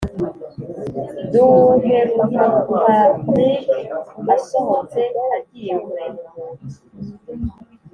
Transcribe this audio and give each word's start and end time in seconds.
duheruka 1.31 2.45
fabric 2.69 3.63
asohotse 4.35 5.01
agihe 5.37 5.71
kureba 5.83 6.19
umuntu 6.35 6.65